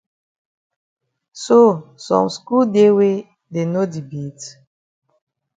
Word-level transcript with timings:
So 1.43 1.57
some 2.05 2.27
skul 2.35 2.63
dey 2.75 2.89
wey 2.97 3.15
dey 3.53 3.65
no 3.73 3.81
di 3.91 4.01
beat? 4.09 4.39